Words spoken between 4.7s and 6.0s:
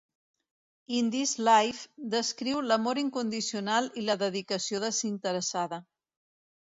desinteressada.